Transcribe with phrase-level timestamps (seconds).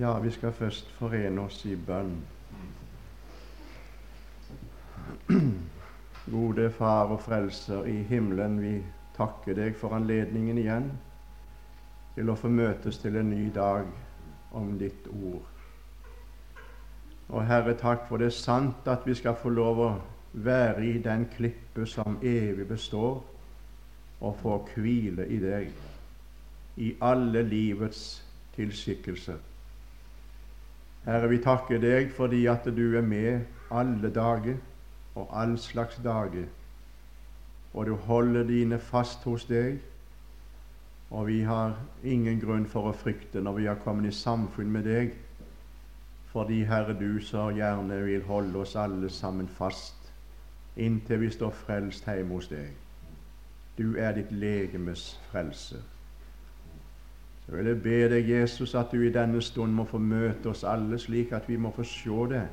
[0.00, 2.14] Ja, vi skal først forene oss i bønn.
[6.30, 8.74] Gode Far og Frelser i himmelen, vi
[9.16, 10.90] takker deg for anledningen igjen
[12.14, 13.86] til å få møtes til en ny dag
[14.56, 15.46] om ditt ord.
[17.30, 19.90] Og Herre, takk for det er sant at vi skal få lov å
[20.32, 23.20] være i den klippe som evig består,
[24.20, 25.70] og få hvile i deg
[26.80, 28.22] i alle livets
[28.56, 29.38] tilskikkelser.
[31.04, 34.56] Herre, vi takker deg fordi at du er med alle dager
[35.14, 36.48] og all slags dager,
[37.72, 39.78] og du holder dine fast hos deg.
[41.10, 41.74] Og vi har
[42.06, 45.14] ingen grunn for å frykte når vi har kommet i samfunn med deg,
[46.30, 49.96] fordi Herre, du så gjerne vil holde oss alle sammen fast
[50.76, 52.70] inntil vi står frelst hjemme hos deg.
[53.78, 55.80] Du er ditt legemes frelse.
[57.50, 60.98] Så vil be deg, Jesus, at du i denne stund må få møte oss alle,
[61.02, 62.44] slik at vi må få se det,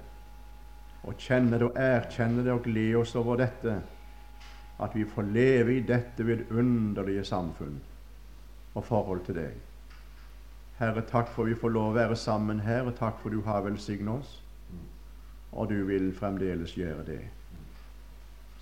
[1.04, 3.76] og kjenne det og erkjenne det og glede oss over dette,
[4.82, 7.78] at vi får leve i dette vidunderlige samfunn
[8.74, 9.62] og forhold til deg.
[10.80, 13.62] Herre, takk for vi får lov å være sammen her, og takk for du har
[13.70, 14.34] velsignet oss,
[15.52, 17.22] og du vil fremdeles gjøre det.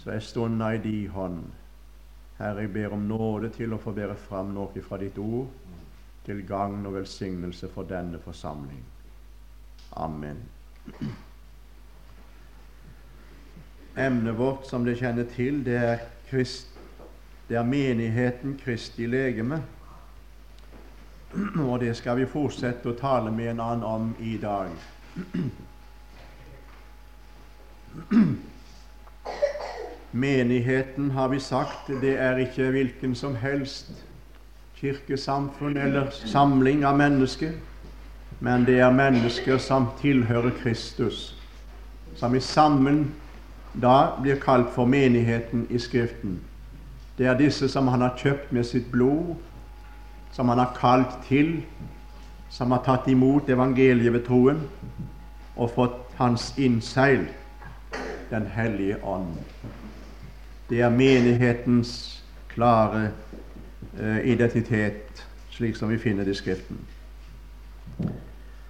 [0.04, 1.46] Så jeg stunda i di hånd.
[2.44, 5.48] Herre, jeg ber om nåde til å få bære fram noe fra ditt ord,
[6.26, 8.86] til gagn og velsignelse for denne forsamling.
[9.96, 10.38] Amen.
[13.98, 15.98] Emnet vårt, som dere kjenner til, det er,
[16.30, 16.68] Krist,
[17.48, 19.62] det er menigheten Kristi legeme.
[21.60, 24.70] Og det skal vi fortsette å tale med en annen om i dag.
[30.12, 33.92] Menigheten, har vi sagt, det er ikke hvilken som helst
[34.80, 37.52] kirkesamfunn eller samling av mennesker,
[38.40, 41.36] men det er mennesker som tilhører Kristus,
[42.16, 43.08] som i sammen
[43.74, 46.40] da blir kalt for menigheten i Skriften.
[47.18, 49.36] Det er disse som han har kjøpt med sitt blod,
[50.36, 51.62] som han har kalt til,
[52.50, 54.62] som har tatt imot evangeliet ved troen
[55.56, 57.28] og fått hans innseil,
[58.30, 59.36] Den hellige ånd.
[60.70, 63.25] Det er menighetens klare uh,
[64.24, 66.78] identitet, slik som vi finner det i Skriften.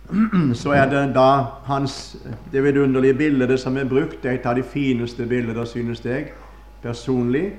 [0.62, 1.30] Så er det da
[1.66, 2.18] hans,
[2.52, 6.31] det vidunderlige bildet som er brukt, et av de fineste bilder, synes jeg
[6.84, 7.53] personlig.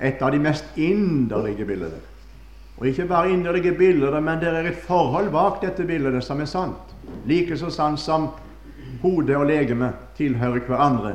[0.00, 2.00] Et av de mest inderlige bildene.
[2.76, 6.50] Og ikke bare inderlige bilder, men det er et forhold bak dette bildet som er
[6.50, 6.96] sant.
[7.26, 8.28] Like så sant som
[9.02, 11.14] hode og legeme tilhører hverandre,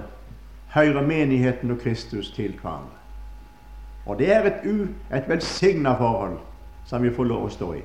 [0.73, 3.00] hører menigheten og Kristus til hverandre.
[4.05, 4.63] Og det er et,
[5.13, 6.39] et velsigna forhold
[6.85, 7.81] som vi får lov å stå i.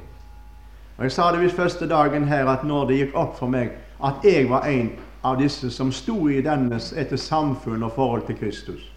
[0.96, 3.74] Og Jeg sa det visst første dagen her at når det gikk opp for meg
[4.04, 4.90] at jeg var en
[5.24, 8.92] av disse som sto i dennes etter samfunn og forhold til Kristus,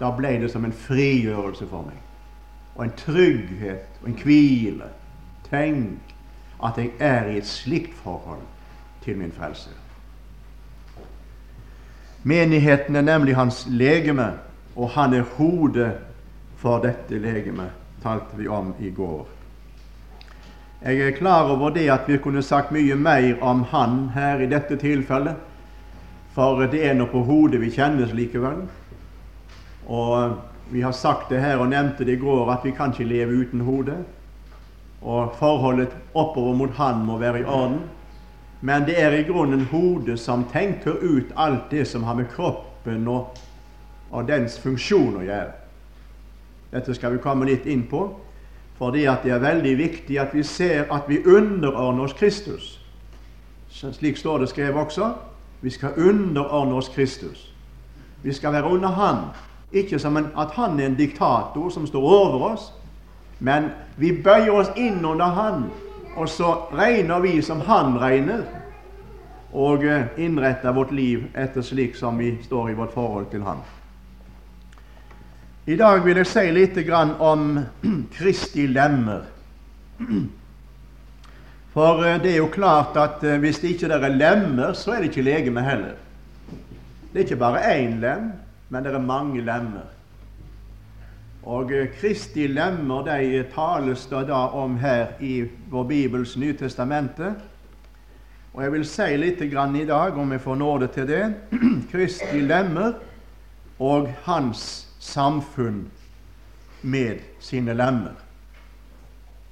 [0.00, 2.00] da ble det som en frigjørelse for meg
[2.74, 4.88] og en trygghet og en hvile.
[5.50, 6.14] Tenk
[6.64, 8.42] at jeg er i et slikt forhold
[9.04, 9.70] til min frelse.
[12.22, 14.32] Menigheten er nemlig hans legeme,
[14.76, 15.92] og han er hodet
[16.64, 17.66] for dette legeme,
[18.02, 19.26] talte vi om i går.
[20.80, 24.48] Jeg er klar over det at vi kunne sagt mye mer om han her i
[24.48, 25.36] dette tilfellet,
[26.32, 28.62] for det er nå på hodet vi kjennes likevel.
[29.92, 30.38] Og
[30.72, 33.42] vi har sagt det her og nevnte det i går at vi kan ikke leve
[33.44, 33.98] uten hodet.
[35.04, 37.82] Og forholdet oppover mot Han må være i orden.
[38.60, 43.04] Men det er i grunnen hodet som tenker ut alt det som har med kroppen
[43.08, 43.36] og,
[44.10, 45.63] og dens funksjon å gjøre.
[46.74, 48.08] Dette skal vi komme litt inn på,
[48.78, 52.80] fordi det er veldig viktig at vi ser at vi underordner oss Kristus.
[53.70, 55.12] Slik står det skrevet også.
[55.62, 57.52] Vi skal underordne oss Kristus.
[58.22, 59.28] Vi skal være under Han.
[59.74, 62.72] Ikke som en, at han er en diktator som står over oss,
[63.38, 65.64] men vi bøyer oss inn under han,
[66.16, 68.44] og så regner vi som han regner,
[69.52, 73.62] og eh, innretter vårt liv etter slik som vi står i vårt forhold til han.
[75.64, 76.76] I dag vil jeg si litt
[77.24, 77.54] om
[78.16, 79.22] Kristi lemmer.
[81.72, 85.00] For eh, det er jo klart at eh, hvis det ikke er lemmer, så er
[85.00, 85.96] det ikke legeme heller.
[87.08, 88.28] Det er ikke bare én lem,
[88.68, 89.88] men det er mange lemmer.
[91.48, 97.40] Og eh, Kristi lemmer de tales det da om her i vår Bibels Nytestamentet.
[98.52, 101.34] Og jeg vil si litt i dag, om jeg får nåde til det,
[101.92, 103.00] Kristi lemmer
[103.80, 105.90] og hans samfunn
[106.80, 108.14] med sine lemmer.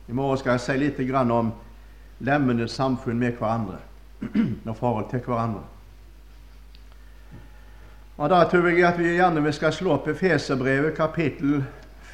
[0.07, 1.53] I morgen skal jeg si litt om
[2.25, 3.79] lemmenes samfunn med hverandre
[4.71, 5.63] og forhold til hverandre.
[8.17, 11.65] Og Da tror jeg at vi gjerne skal slå opp Efeserbrevet kapittel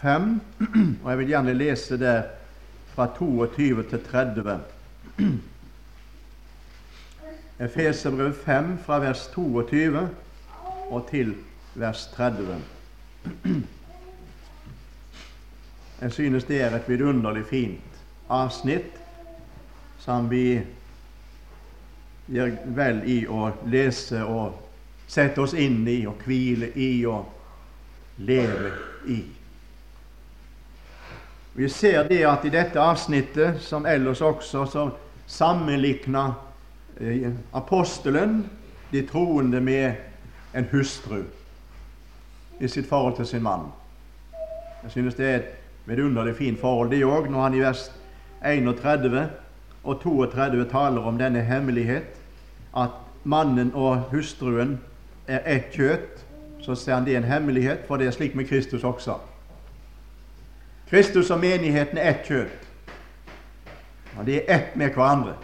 [0.00, 0.40] 5,
[1.02, 2.22] og jeg vil gjerne lese der
[2.94, 4.58] fra 22 til 30.
[7.68, 10.08] Efeserbrevet 5 fra vers 22
[10.90, 11.34] og til
[11.74, 12.77] vers 30.
[16.00, 18.98] Jeg synes det er et vidunderlig fint avsnitt
[19.98, 20.60] som vi
[22.28, 24.58] gjør vel i å lese og
[25.08, 28.72] sette oss inn i og hvile i og leve
[29.08, 29.18] i.
[31.58, 34.84] Vi ser det at i dette avsnittet, som ellers også, så
[35.26, 36.36] sammenlikner
[37.00, 38.44] eh, apostelen
[38.92, 39.92] de troende med
[40.54, 41.24] en hustru
[42.60, 43.60] i sitt forhold til sin mann.
[44.82, 45.50] Jeg synes det er et
[45.86, 47.92] vidunderlig fint forhold, det òg, når han i vers
[48.44, 49.28] 31
[49.84, 52.04] og 32 taler om denne hemmelighet,
[52.76, 52.90] at
[53.24, 54.80] mannen og hustruen
[55.26, 56.24] er ett kjøtt,
[56.60, 59.14] så ser han det er en hemmelighet, for det er slik med Kristus også.
[60.90, 62.64] Kristus og menigheten er ett kjøtt.
[64.18, 65.34] Og de er ett med hverandre,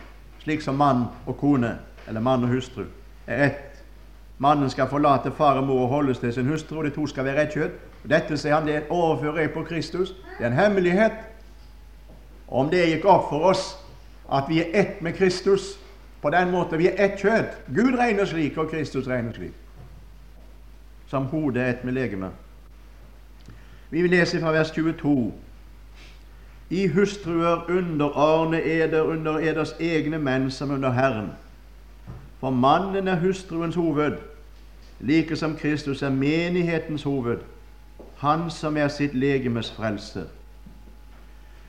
[0.43, 1.79] slik som mann og kone,
[2.09, 2.85] eller mann og hustru,
[3.27, 3.74] er ett.
[4.39, 7.25] Mannen skal forlate far og mor og holdes til sin hustru, og de to skal
[7.25, 7.79] være ett kjøtt.
[8.11, 10.15] Dette sier han, det overfører jeg på Kristus.
[10.39, 11.13] Det er en hemmelighet.
[12.49, 13.77] Og om det gikk opp for oss
[14.33, 15.75] at vi er ett med Kristus
[16.25, 19.53] på den måten vi er ett kjøtt Gud regner slik, og Kristus regner slik.
[21.07, 22.33] Som hodet er ett med legemet.
[23.91, 25.33] Vi vil lese fra vers 22.
[26.71, 31.31] I hustruer underordne eder under eders egne menn som under Herren.
[32.45, 34.19] For mannen er hustruens hoved,
[35.01, 37.39] like som Kristus er menighetens hoved,
[38.17, 40.27] han som er sitt legemes frelse.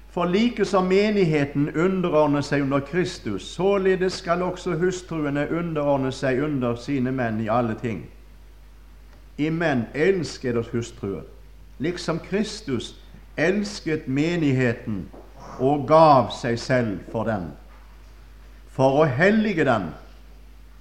[0.10, 6.76] For like som menigheten underordner seg under Kristus, således skal også hustruene underordne seg under
[6.76, 8.10] sine menn i alle ting.
[9.38, 11.24] I menn elsket oss hustruer,
[11.80, 12.98] liksom Kristus
[13.38, 15.06] elsket menigheten
[15.60, 17.54] og gav seg selv for den,
[18.68, 19.94] for å hellige den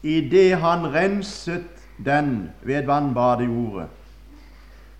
[0.05, 1.65] idet han renset
[2.05, 3.89] den ved vannbadet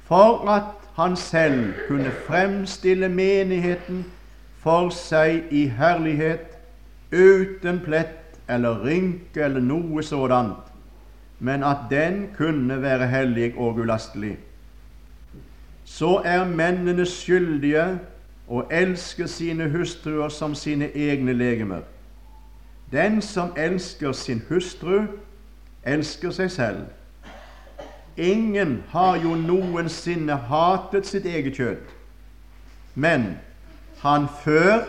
[0.05, 0.65] for at
[0.95, 4.05] han selv kunne fremstille menigheten
[4.63, 6.47] for seg i herlighet,
[7.13, 10.71] uten plett eller rynke eller noe sådant,
[11.39, 14.37] men at den kunne være hellig og ulastelig.
[15.85, 17.85] Så er mennene skyldige
[18.49, 21.83] å elske sine hustruer som sine egne legemer.
[22.93, 25.07] Den som elsker sin hustru,
[25.85, 26.85] elsker seg selv.
[28.17, 31.89] Ingen har jo noensinne hatet sitt eget kjøtt,
[32.95, 33.35] men
[34.05, 34.85] han før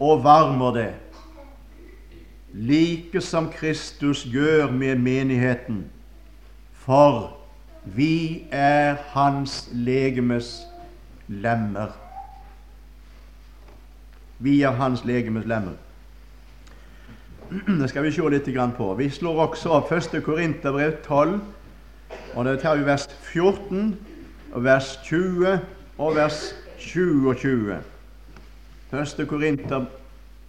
[0.00, 0.92] og varmer det,
[2.52, 5.84] like som Kristus gjør med menigheten,
[6.72, 7.36] for
[7.84, 10.66] vi er Hans legemes
[11.28, 11.92] lemmer.
[14.38, 15.76] Vi er Hans legemes lemmer.
[17.80, 18.94] Det skal vi se litt på.
[18.98, 20.18] Vi slår også opp 1.
[20.24, 21.40] Korinterbrev 12,
[22.34, 23.96] og det tar vi vers 14,
[24.52, 25.60] og vers 20
[25.98, 27.78] og vers 27.
[28.92, 29.26] 1.
[29.28, 29.86] Korinter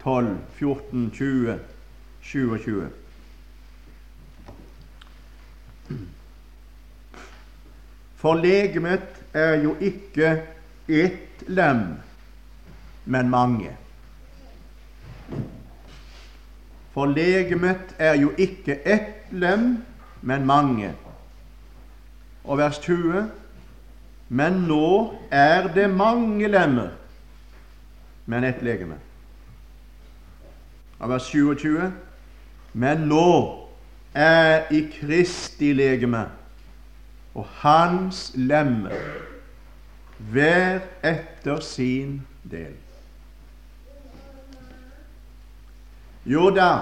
[0.03, 1.60] 12, 14, 20,
[2.22, 2.89] 27.
[8.17, 10.39] For legemet er jo ikke
[10.89, 12.00] ett lem,
[13.05, 13.77] men mange.
[16.98, 19.84] For legemet er jo ikke ett lem,
[20.22, 20.96] men mange.
[22.44, 23.27] Og vers 20.:
[24.30, 26.89] Men nå er det mange lemmer,
[28.25, 28.98] men ett legeme.
[31.00, 31.94] Og vers 27.:
[32.74, 33.30] Men nå
[34.13, 36.25] er i Kristi legeme
[37.36, 38.98] og hans lemmer
[40.18, 42.74] hver etter sin del.
[46.27, 46.81] Jo da,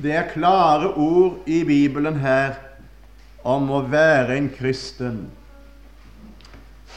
[0.00, 2.54] det er klare ord i Bibelen her
[3.44, 5.26] om å være en kristen.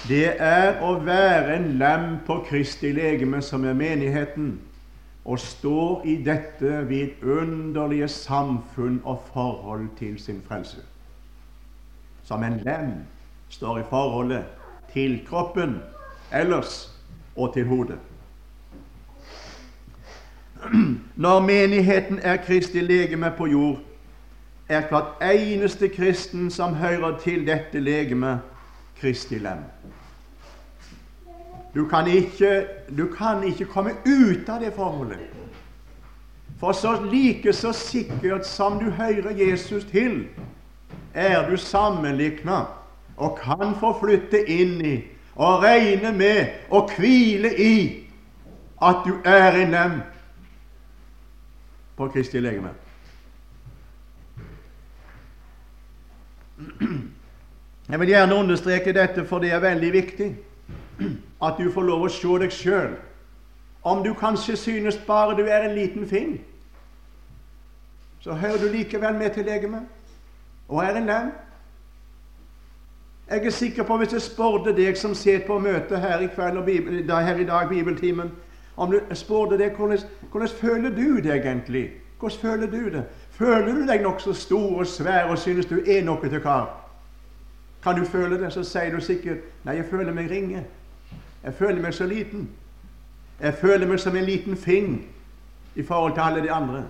[0.07, 4.53] Det er å være en lem på Kristi legeme, som er menigheten,
[5.27, 10.79] og stå i dette vidunderlige samfunn og forhold til sin frelse.
[12.23, 12.93] Som en lem
[13.51, 14.47] står i forholdet
[14.93, 15.81] til kroppen
[16.31, 16.85] ellers
[17.35, 17.99] og til hodet.
[21.15, 23.79] Når menigheten er Kristi legeme på jord,
[24.69, 28.39] er hvert eneste kristen som hører til dette legeme,
[29.01, 29.63] Kristi lem.
[31.75, 32.65] Du kan ikke,
[32.97, 35.19] du kan ikke komme ut av det forholdet.
[36.59, 40.27] For så like så sikkert som du hører Jesus til,
[41.13, 42.65] er du sammenlikna
[43.17, 44.95] og kan få flytte inn i
[45.35, 47.75] og regne med og hvile i
[48.81, 50.01] at du er en lem
[51.99, 52.69] på Kristi legeme.
[57.89, 60.29] Jeg vil gjerne understreke dette, for det er veldig viktig
[61.43, 62.95] at du får lov å se deg sjøl.
[63.83, 66.37] Om du kanskje synes bare du er en liten fing,
[68.23, 69.83] så hører du likevel med til legemet
[70.67, 71.31] og er en lem.
[73.29, 76.63] Jeg er sikker på hvis jeg spurte deg som sitter på møtet her i kveld
[76.63, 78.31] og Bibel, her i dag, bibeltimen
[78.79, 81.89] om du spurte deg hvordan, føler du det egentlig?
[82.19, 83.03] Hvordan føler du det?
[83.31, 86.69] Føler du deg nokså stor og svær og synes du er noe til kar?
[87.83, 90.63] Kan du føle det, så sier du sikkert Nei, jeg føler meg ringe.
[91.43, 92.49] Jeg føler meg så liten.
[93.39, 95.05] Jeg føler meg som en liten fing
[95.75, 96.83] i forhold til alle de andre.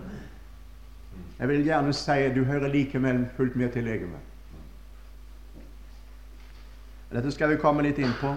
[1.39, 4.25] Jeg vil gjerne si at du hører likevel fullt med til legemet.
[7.11, 8.35] Dette skal vi komme litt inn på.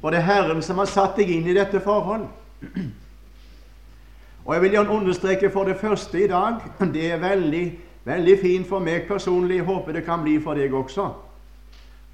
[0.00, 2.26] For det er Herren som har satt deg inn i dette forhold.
[4.44, 6.62] Og Jeg vil gjerne understreke for det første i dag
[6.94, 7.64] Det er veldig,
[8.04, 11.10] veldig fint for meg personlig, jeg håper det kan bli for deg også,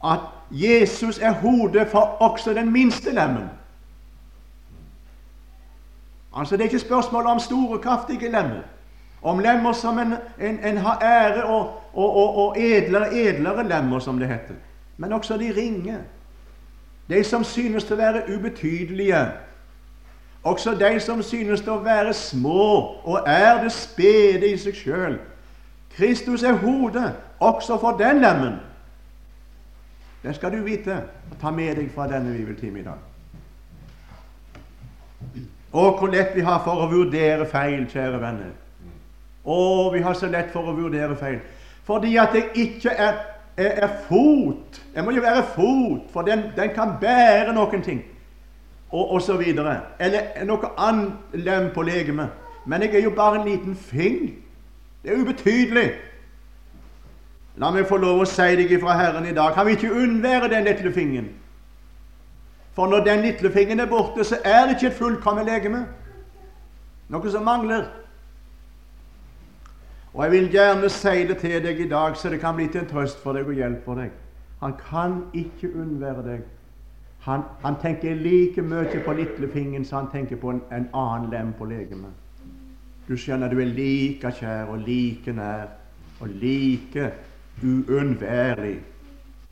[0.05, 3.47] at Jesus er hodet for også den minste lemmen.
[6.37, 8.67] Altså Det er ikke spørsmål om store, kraftige lemmer,
[9.23, 13.99] om lemmer som en, en, en har ære og, og, og, og edlere, edlere lemmer,
[13.99, 14.55] som det heter,
[14.97, 15.99] men også de ringe.
[17.09, 19.21] De som synes å være ubetydelige.
[20.45, 22.69] Også de som synes å være små
[23.05, 25.19] og er det spede i seg sjøl.
[25.97, 28.59] Kristus er hodet også for den lemmen.
[30.23, 30.97] Det skal du vite
[31.31, 33.01] og ta med deg fra denne bibeltime i dag.
[35.75, 38.53] Å, hvor lett vi har for å vurdere feil, kjære venner.
[39.45, 39.57] Å,
[39.93, 41.41] vi har så lett for å vurdere feil.
[41.85, 43.19] Fordi at det ikke er,
[43.57, 44.83] er, er fot.
[44.95, 48.03] Jeg må jo være fot, for den, den kan bære noen ting.
[48.91, 49.81] Og, og så videre.
[50.01, 52.29] Eller noe annet lem på legemet.
[52.67, 54.35] Men jeg er jo bare en liten fing.
[55.03, 55.89] Det er ubetydelig.
[57.57, 60.49] La meg få lov å si deg fra Herren i dag kan vi ikke unnvære
[60.51, 61.29] den lille fingeren.
[62.75, 65.85] For når den lille fingeren er borte, så er det ikke et fullkomment legeme.
[67.09, 67.85] Noe som mangler.
[70.15, 72.85] Og jeg vil gjerne si det til deg i dag, så det kan bli til
[72.85, 74.13] en trøst for deg og hjelp for deg.
[74.61, 76.45] Han kan ikke unnvære deg.
[77.25, 81.53] Han, han tenker like mye på lillefingeren som han tenker på en, en annen lem
[81.59, 82.13] på legemet.
[83.09, 85.67] Du skjønner, du er like kjær og like nær
[86.21, 87.11] og like
[87.65, 88.79] uunnværlig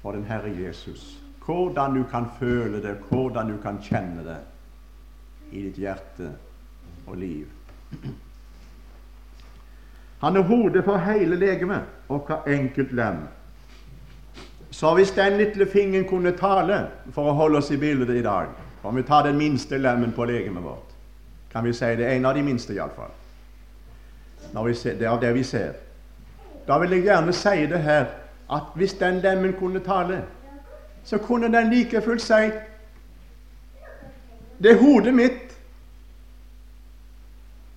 [0.03, 1.19] for den Herre Jesus.
[1.45, 4.39] Hvordan du kan føle det, hvordan du kan kjenne det
[5.53, 6.31] i ditt hjerte
[7.07, 7.49] og liv.
[10.23, 13.17] Han er hodet for hele legemet og hver enkelt lem.
[14.71, 18.47] Så hvis den lille fingeren kunne tale, for å holde oss i bildet i dag
[18.83, 20.89] Om vi tar den minste lemmen på legemet vårt,
[21.53, 23.13] kan vi si det er en av de minste iallfall.
[24.53, 25.77] Det er av det vi ser.
[26.67, 28.07] Da vil jeg gjerne si det her
[28.51, 30.25] at hvis den lemmen kunne tale,
[31.05, 32.51] så kunne den like fullt si
[34.63, 35.57] Det er hodet mitt.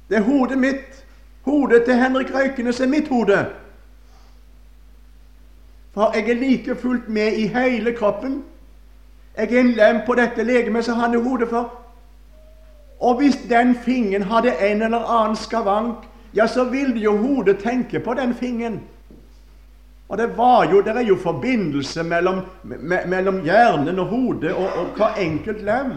[0.09, 0.94] Det er hodet mitt.
[1.45, 3.45] Hodet til Henrik Røykenes er mitt hode.
[5.93, 8.43] For jeg er like fullt med i hele kroppen.
[9.37, 11.71] Jeg er en lem på dette legemet som han er hodet for.
[12.99, 17.99] Og hvis den fingeren hadde en eller annen skavank, ja, så ville jo hodet tenke
[17.99, 18.81] på den fingeren.
[20.09, 24.67] Og det, var jo, det er jo forbindelse mellom, me, mellom hjernen og hodet og,
[24.75, 25.93] og hver enkelt lem.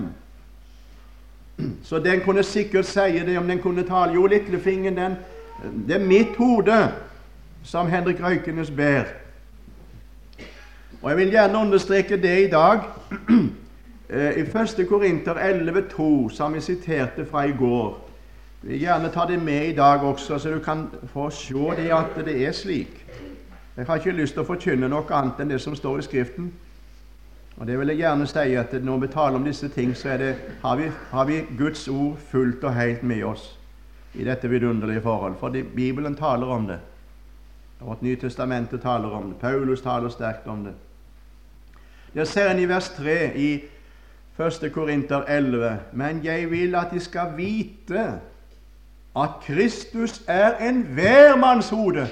[1.82, 4.12] Så den kunne sikkert si det om den kunne tale.
[4.12, 5.16] Jo, lillefingeren, den
[5.62, 6.92] Det er mitt hode
[7.64, 9.02] som Henrik Røykenes ber.
[11.02, 12.80] Og Jeg vil gjerne understreke det i dag.
[14.10, 14.86] Eh, I 1.
[14.88, 18.08] Korinter 11,2, som vi siterte fra i går.
[18.62, 21.90] Jeg vil gjerne ta det med i dag også, så du kan få se det
[21.92, 23.06] at det er slik.
[23.76, 26.48] Jeg har ikke lyst til å forkynne noe annet enn det som står i Skriften.
[27.56, 30.34] Og det vil jeg gjerne si at Når vi taler om disse ting, så det,
[30.62, 33.57] har, vi, har, vi, Guds ord fullt og helt med oss
[34.18, 35.36] i dette vidunderlige forhold.
[35.40, 36.78] For Bibelen taler om det.
[37.80, 39.38] Vårt Nye Testamentet taler om det.
[39.40, 40.74] Paulus taler sterkt om det.
[42.14, 43.52] Der ser en i vers 3 i
[44.38, 44.72] 1.
[44.72, 48.20] Korinter 11.: Men jeg vil at de skal vite
[49.16, 52.08] at Kristus er enhver manns hode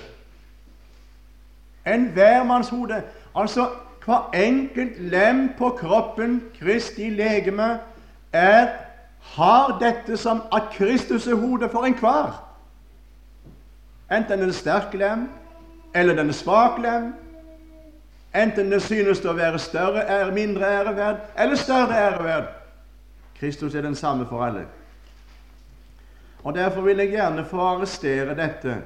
[1.87, 3.01] enhver.
[3.35, 3.69] Altså,
[4.05, 7.79] Hver enkelt lem på kroppen, Kristi legeme,
[8.33, 8.69] er,
[9.35, 12.43] har dette som at Kristus er hodet for enhver.
[14.13, 15.29] Enten den er sterk lem,
[15.95, 17.15] eller den er svak lem.
[18.37, 22.49] Enten det synes å være større ære, mindre æreverd, eller større æreverd.
[23.41, 24.67] Kristus er den samme for alle.
[26.45, 28.77] Og Derfor vil jeg gjerne få arrestere dette.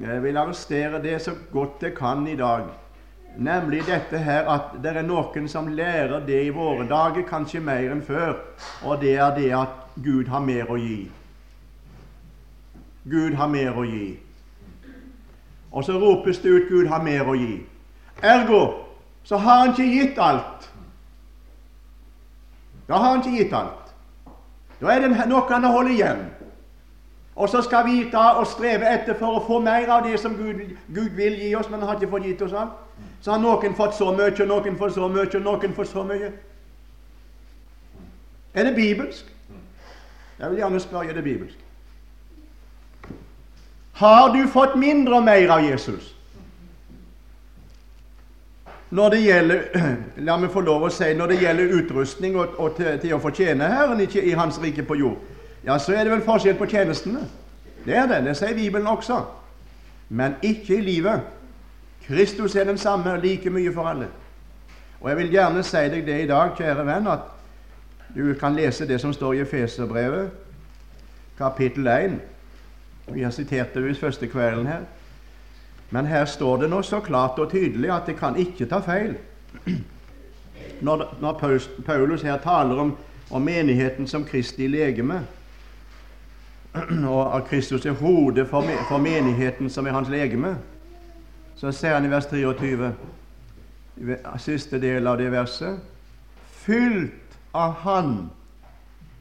[0.00, 2.66] Jeg vil arrestere det så godt jeg kan i dag.
[3.36, 7.92] Nemlig dette her at det er noen som lærer det i våre dager, kanskje mer
[7.92, 8.34] enn før,
[8.84, 11.10] og det er det at Gud har mer å gi.
[13.10, 14.18] Gud har mer å gi.
[15.70, 17.62] Og så ropes det ut 'Gud har mer å gi'.
[18.22, 18.90] Ergo
[19.24, 20.70] så har han ikke gitt alt.
[22.88, 23.94] Da har han ikke gitt alt.
[24.80, 26.26] Da er det noe han har holdt igjen.
[27.36, 30.34] Og så skal vi da og streve etter for å få mer av det som
[30.36, 30.60] Gud,
[30.94, 32.74] Gud vil gi oss, men han har ikke fått gitt oss alt.
[33.20, 36.04] Så har noen fått så mye, og noen fått så mye, og noen fått så
[36.08, 36.30] mye.
[38.54, 39.26] Er det bibelsk?
[40.40, 41.58] Jeg vil gjerne spørre er det bibelsk.
[44.00, 46.14] Har du fått mindre og mer av Jesus?
[48.90, 49.60] Når det gjelder
[50.26, 53.20] la meg få lov å si, når det gjelder utrustning og, og til, til, å
[53.22, 55.20] fortjene Herren i, i Hans rike på jord,
[55.66, 57.26] ja, så er det vel forskjell på tjenestene.
[57.84, 58.22] Det er det.
[58.24, 59.20] Det sier Bibelen også.
[60.08, 61.28] Men ikke i livet.
[62.06, 64.08] Kristus er den samme, like mye for alle.
[65.00, 67.28] Og jeg vil gjerne si deg det i dag, kjære venn, at
[68.14, 70.30] du kan lese det som står i Efeserbrevet,
[71.38, 72.18] kapittel 1.
[73.14, 74.82] Vi har sitert det visst første kvelden her.
[75.90, 79.16] Men her står det nå så klart og tydelig at det kan ikke ta feil.
[80.80, 81.32] Når, når
[81.86, 82.96] Paulus her taler om,
[83.30, 85.22] om menigheten som Kristi legeme,
[87.08, 90.56] og at Kristus er hodet for, for menigheten som er hans legeme,
[91.60, 92.92] så ser han i vers 23,
[94.40, 95.80] siste del av det verset,
[96.64, 98.30] fylt av Han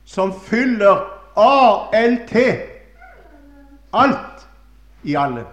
[0.08, 1.02] som fyller
[1.36, 2.32] ALT,
[3.92, 4.46] alt
[5.04, 5.44] i alle.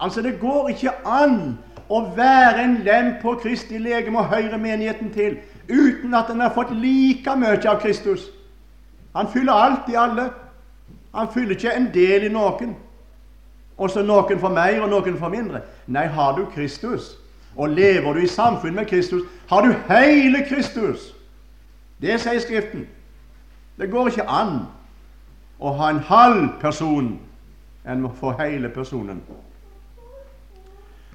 [0.00, 1.58] Altså, det går ikke an
[1.92, 5.36] å være en lem på Kristi legeme og høre menigheten til
[5.68, 8.24] uten at en har fått like mye av Kristus.
[9.12, 10.30] Han fyller alt i alle.
[11.12, 12.72] Han fyller ikke en del i noen.
[13.82, 15.64] Og så noen for mer og noen for mindre.
[15.90, 17.16] Nei, har du Kristus,
[17.56, 21.10] og lever du i samfunn med Kristus, har du hele Kristus.
[22.02, 22.86] Det sier Skriften.
[23.78, 24.60] Det går ikke an
[25.58, 27.16] å ha en halv person
[27.82, 29.22] enn å få hele personen.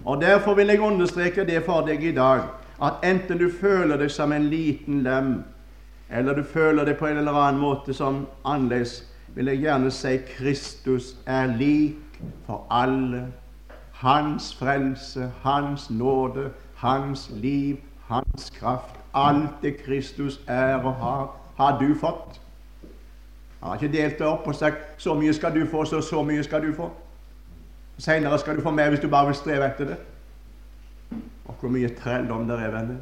[0.03, 2.49] Og Derfor vil jeg understreke det for deg i dag,
[2.83, 5.37] at enten du føler deg som en liten lem,
[6.09, 9.01] eller du føler deg på en eller annen måte som annerledes,
[9.35, 12.06] vil jeg gjerne si Kristus er lik
[12.45, 13.27] for alle.
[13.91, 17.77] Hans frelse, Hans nåde, Hans liv,
[18.07, 18.95] Hans kraft.
[19.13, 22.41] Alt det Kristus er og har, har du fått.
[23.59, 26.21] Han har ikke delt det opp og sagt så mye skal du få, så så
[26.23, 26.91] mye skal du få.
[27.97, 29.97] Seinere skal du få mer hvis du bare vil streve etter det.
[31.45, 33.01] Og hvor mye trelldom der er, venner.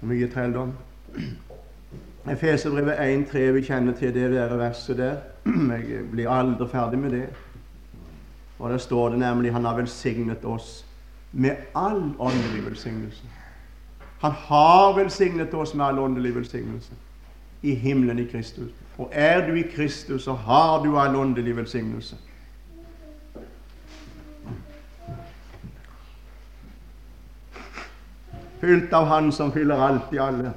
[0.00, 0.76] Hvor mye trelldom.
[2.30, 5.16] Efeserbrevet 1,3, vi kjenner til det der verset der.
[5.70, 7.28] Jeg blir aldri ferdig med det.
[8.58, 10.86] Og Der står det nemlig han har velsignet oss
[11.32, 13.22] med all åndelig velsignelse.
[14.20, 16.92] Han har velsignet oss med all åndelig velsignelse
[17.62, 18.70] i himmelen i Kristus.
[18.98, 22.16] Og er du i Kristus, så har du all åndelig velsignelse.
[28.66, 30.52] fylt av Han som fyller alt i alle.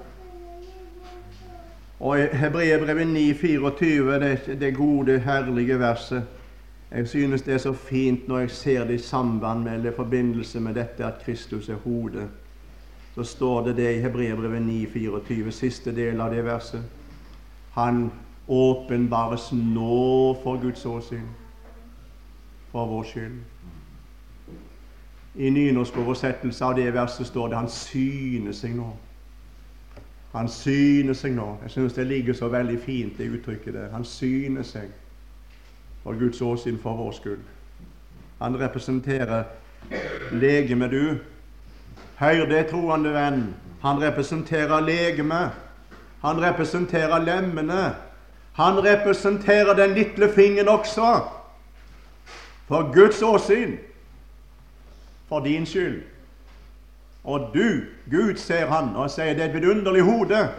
[2.00, 6.28] Og Hebreerbrevet 9,24, det, det gode, herlige verset
[6.92, 10.60] Jeg synes det er så fint når jeg ser det i samband med eller forbindelse
[10.60, 12.30] med dette at Kristus er hodet.
[13.16, 16.84] Så står det det i Hebreerbrevet 9,24, siste del av det verset.
[17.72, 18.12] Han
[18.48, 21.28] åpenbares nå for Guds åsyn,
[22.72, 23.38] for vår skyld.
[25.36, 29.09] I nynorsk oversettelse av det verset står det 'Han syner seg nå'.
[30.32, 31.48] Han syner seg nå.
[31.63, 33.89] Jeg syns det ligger så veldig fint, det uttrykket der.
[33.94, 34.92] Han syner seg
[36.04, 37.48] for Guds åsyn for vår skyld.
[38.39, 39.44] Han representerer
[40.32, 41.18] legemet, du.
[42.20, 43.50] Hør det, troende venn.
[43.82, 45.52] Han representerer legemet.
[46.22, 47.96] Han representerer lemmene.
[48.54, 51.24] Han representerer den lille fingeren også.
[52.68, 53.78] For Guds åsyn
[55.28, 56.04] for din skyld.
[57.24, 60.50] Og du, Gud, ser han og sier det er et vidunderlig hode.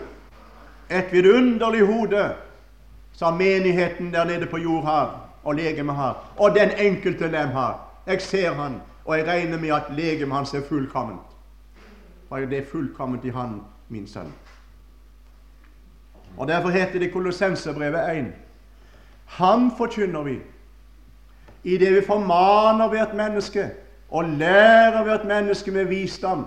[0.90, 2.35] Et vidunderlig hode
[3.12, 7.87] som menigheten der nede på jord har, og legemet har, og den enkelte lem har.
[8.07, 11.20] Jeg ser han, Og jeg regner med at legemet hans er fullkomment.
[12.29, 14.33] For det er fullkomment i Han, min sønn.
[16.37, 18.27] Og Derfor heter det Kolossensebrevet 1
[19.27, 20.38] Ham forkynner vi
[21.64, 23.70] i det vi formaner hvert menneske
[24.11, 26.46] og lærer hvert menneske med visdom,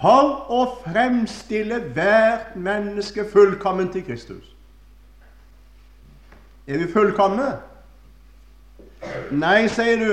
[0.00, 4.54] for å fremstille hvert menneske fullkomment til Kristus.
[6.66, 7.52] Er vi fullkomne?
[9.30, 10.12] Nei, sier du.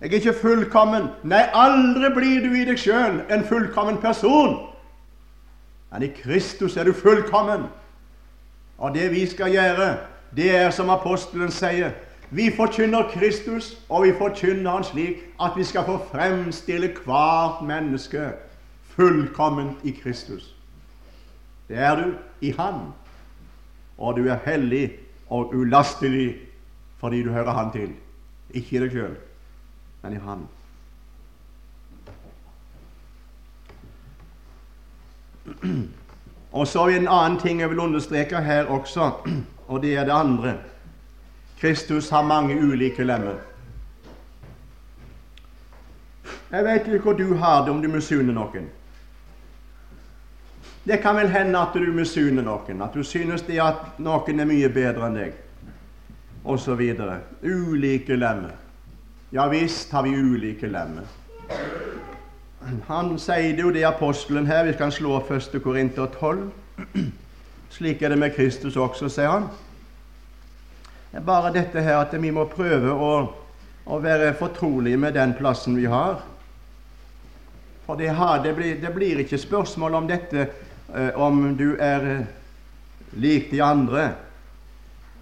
[0.00, 1.08] Jeg er ikke fullkommen.
[1.26, 4.58] Nei, aldri blir du i deg sjøl en fullkommen person.
[5.90, 7.66] Men i Kristus er du fullkommen.
[8.78, 9.88] Og det vi skal gjøre,
[10.36, 11.96] det er som apostelen sier
[12.30, 18.32] vi forkynner Kristus, og vi forkynner Han slik at vi skal få fremstille hvert menneske
[18.82, 20.54] fullkomment i Kristus.
[21.68, 22.74] Det er du i Han,
[23.98, 24.90] og du er hellig
[25.30, 26.36] og ulastelig
[26.98, 27.92] fordi du hører Han til.
[28.50, 29.16] Ikke i deg sjøl,
[30.02, 30.46] men i Han.
[36.52, 39.12] Og så en annen ting jeg vil understreke her også,
[39.68, 40.54] og det er det andre.
[41.60, 43.38] Kristus har mange ulike lemmer.
[46.50, 48.68] Jeg vet ikke hvor du har det, om du misunner noen.
[50.88, 54.48] Det kan vel hende at du misunner noen, at du synes det at noen er
[54.48, 55.36] mye bedre enn deg,
[56.44, 56.80] osv.
[57.42, 58.54] Ulike lemmer.
[59.32, 61.04] Ja visst har vi ulike lemmer.
[62.88, 64.64] Han sier det jo det apostelen her.
[64.64, 65.62] Vi kan slå 1.
[65.62, 66.50] Korinter 12.
[67.76, 69.50] Slik er det med Kristus også, sier han.
[71.10, 73.12] Det er bare dette her at vi må prøve å,
[73.88, 76.20] å være fortrolige med den plassen vi har.
[77.86, 82.08] For det, har, det, blir, det blir, ikke spørsmål om dette eh, om du er
[82.10, 82.26] eh,
[83.16, 84.10] lik de andre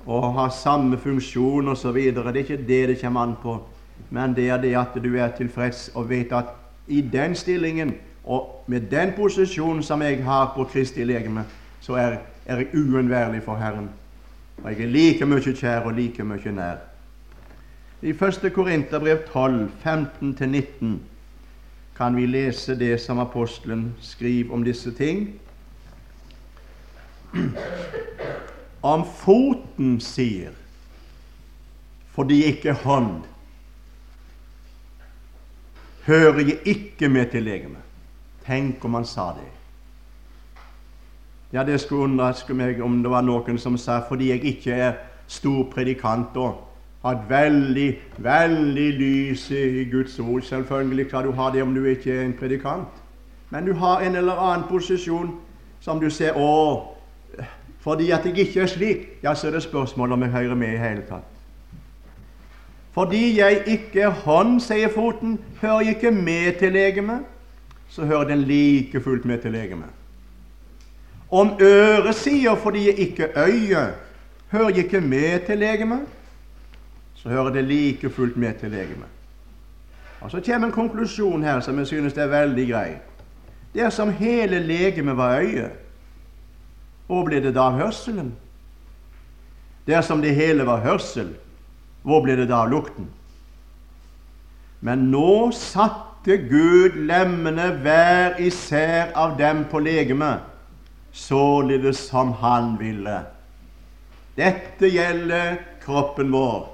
[0.07, 1.95] og har samme funksjon osv.
[1.95, 3.55] Det er ikke det det kommer an på,
[4.11, 6.51] men det er det at du er tilfreds og vet at
[6.87, 7.95] i den stillingen
[8.27, 11.45] og med den posisjonen som jeg har på Kristi legeme,
[11.81, 13.89] så er, er jeg uunnværlig for Herren.
[14.63, 16.79] Og jeg er like mye kjær og like mye nær.
[18.03, 18.53] I 1.
[18.55, 20.97] Korinterbrev 12, 15-19
[21.97, 25.41] kan vi lese det som apostelen skriver om disse ting.
[28.83, 30.53] Om foten sier,
[32.13, 33.25] fordi ikke hånd,
[36.07, 37.83] hører jeg ikke med til legemet.
[38.47, 39.56] Tenk om han sa det.
[41.53, 44.97] Ja, det skulle undre meg om det var noen som sa fordi jeg ikke er
[45.27, 46.63] stor predikant og
[47.03, 51.85] har et veldig, veldig lys i Guds ord Selvfølgelig kan du ha det om du
[51.85, 52.89] ikke er en predikant.
[53.51, 55.31] Men du har en eller annen posisjon
[55.81, 56.97] som du ser Å,
[57.81, 60.75] fordi at jeg ikke er slik, ja, så er det spørsmål om jeg hører med
[60.75, 61.29] i hele tatt.
[62.97, 67.23] Fordi jeg ikke hånd, sier foten, hører jeg ikke med til legemet,
[67.89, 70.06] så hører den like fullt med til legemet.
[71.31, 73.87] Om øret sier fordi jeg ikke øye,
[74.51, 76.07] hører jeg ikke med til legemet,
[77.15, 79.09] så hører det like fullt med til legemet.
[80.21, 82.97] Og Så kommer en konklusjon her som jeg synes er veldig grei.
[83.75, 85.71] Dersom hele legemet var øye,
[87.07, 88.33] hvor ble det da av hørselen?
[89.87, 91.35] Dersom det hele var hørsel,
[92.03, 93.07] hvor ble det da av lukten?
[94.81, 100.56] Men nå satte Gud lemmene hver især av dem på legemet
[101.17, 103.21] således som Han ville.
[104.37, 106.67] Dette gjelder kroppen vår.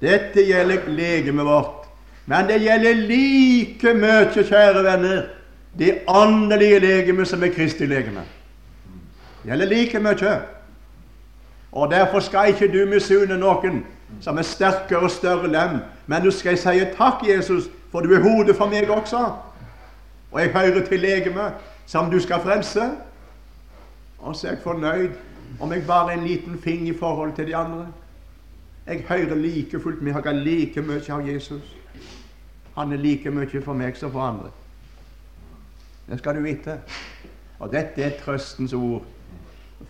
[0.00, 1.84] Dette gjelder legemet vårt.
[2.24, 5.26] Men det gjelder like mye, kjære venner,
[5.78, 8.24] det åndelige legemet som er Kristi legeme.
[9.42, 10.38] Det gjelder like mye.
[11.72, 13.84] Og Derfor skal ikke du misunne noen
[14.20, 18.22] som er sterkere og større lem, men du skal si takk, Jesus, for du er
[18.24, 19.20] hodet for meg også.
[20.32, 21.52] Og jeg hører til legemet
[21.86, 22.90] som du skal frelse.
[24.18, 25.10] Og så er jeg fornøyd
[25.60, 27.86] om jeg bare er en liten fing i forhold til de andre.
[28.86, 31.76] Jeg hører like fullt med, jeg har like mye av Jesus.
[32.76, 34.50] Han er like mye for meg som for andre.
[36.08, 36.80] Det skal du vite.
[37.58, 39.02] Og dette er trøstens ord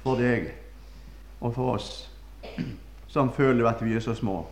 [0.02, 0.52] for deg
[1.40, 2.10] og for oss
[3.16, 4.44] som føler at vi er så små.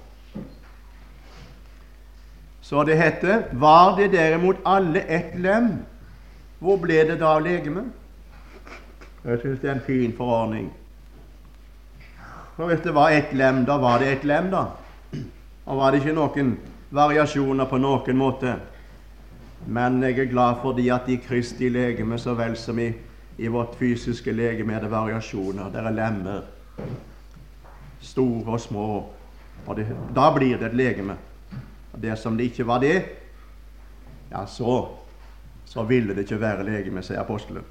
[2.64, 5.84] Så det heter Var det derimot alle ett lem,
[6.58, 7.92] hvor ble det da av legemet?
[9.24, 10.72] Jeg syns det er en fin forordning.
[12.56, 14.66] For hvis det var ett lem, da var det ett lem, da.
[15.64, 16.52] Og var det ikke noen
[16.94, 18.52] variasjoner på noen måte.
[19.66, 22.90] Men jeg er glad fordi at i Kristi legeme så vel som i,
[23.38, 25.72] i vårt fysiske legeme er det variasjoner.
[25.72, 26.42] Det er lemmer.
[28.04, 28.88] Store og små.
[29.66, 31.16] Og det, da blir det et legeme.
[31.94, 32.98] Og Dersom det ikke var det,
[34.30, 34.82] ja, så,
[35.64, 37.64] så ville det ikke være legeme, sier apostelen.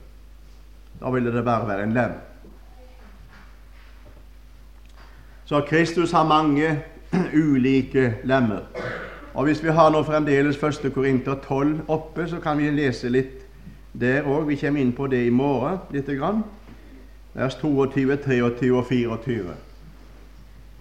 [0.99, 2.11] Da ville det bare være en lem.
[5.45, 6.83] Så Kristus har mange
[7.43, 8.59] ulike lemmer.
[9.33, 10.93] Og Hvis vi har nå fremdeles 1.
[10.93, 13.41] Korinter 12 oppe, så kan vi lese litt
[13.93, 14.47] der òg.
[14.47, 16.43] Vi kommer inn på det i morgen lite grann.
[17.33, 19.55] Vers 22, 23 og 24.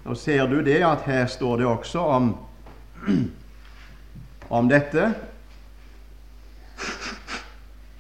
[0.05, 2.37] Nå ser du det at her står det også om,
[4.59, 5.14] om dette.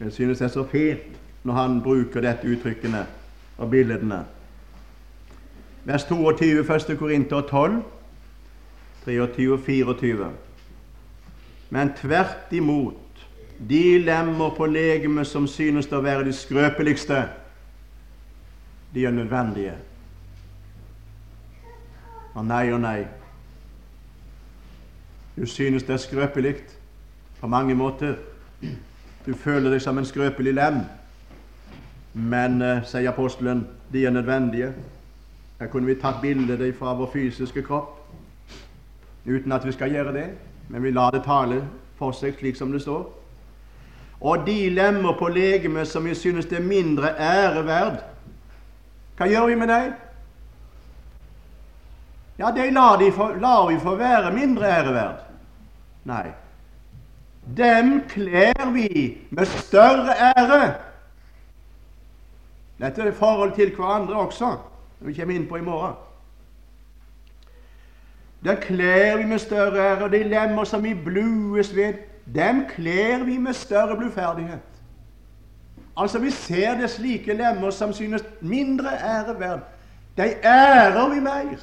[0.00, 3.06] Jeg synes det er så fint når han bruker dette uttrykkene
[3.58, 4.22] og billedene.
[5.84, 6.98] Vers 22, 1.
[6.98, 7.82] Korinter 12,
[9.04, 10.30] 23 og 24.
[11.70, 13.26] Men tvert imot,
[13.68, 17.24] de lemmer på legemet som synes å være de skrøpeligste,
[18.94, 19.74] de er nødvendige.
[22.34, 23.02] Og nei og nei.
[25.36, 26.54] Du synes det er skrøpelig
[27.40, 28.16] på mange måter.
[29.26, 30.82] Du føler deg som en skrøpelig lem.
[32.12, 34.72] Men, eh, sier apostelen, de er nødvendige.
[35.60, 37.98] Her kunne vi tatt bilde fra vår fysiske kropp
[39.26, 40.30] uten at vi skal gjøre det,
[40.68, 41.62] men vi lar det tale
[41.98, 43.04] for seg slik som det står.
[44.20, 48.02] Og de lemmer på legemet som vi synes det er mindre æreverd,
[49.16, 49.92] hva gjør vi med dem?
[52.38, 55.20] Ja, de lar, de for, lar vi få være mindre æreverd.
[56.04, 56.32] Nei.
[57.56, 60.74] Dem kler vi med større ære.
[62.82, 64.56] Dette er forhold til hverandre også,
[64.98, 65.94] som vi kommer inn på i morgen.
[68.44, 71.94] Der kler vi med større ære, og de lemmer som vi blues ved,
[72.34, 74.58] dem kler vi med større bluferdighet.
[75.96, 79.60] Altså, vi ser det slike lemmer som synes mindre ære verd.
[80.16, 81.56] De ærer vi mer.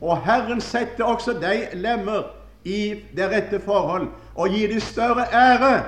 [0.00, 2.22] Og Herren setter også de lemmer
[2.64, 5.84] i det rette forhold og gir de større ære,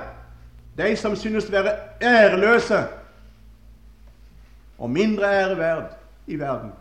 [0.77, 2.83] de som synes være æreløse
[4.77, 5.95] og mindre ære verd
[6.27, 6.71] i verden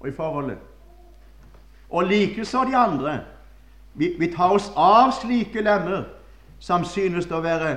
[0.00, 0.58] og i forholdet.
[1.90, 3.20] Og likeså de andre.
[3.94, 6.04] Vi, vi, tar oss av slike lemmer
[6.60, 7.72] som synes å være